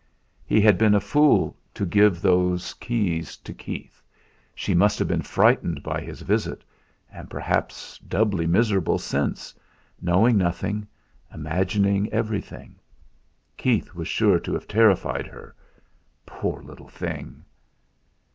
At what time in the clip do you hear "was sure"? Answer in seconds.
13.93-14.39